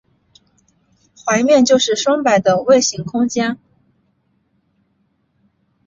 [1.23, 3.59] 环面就是双摆的位形空间。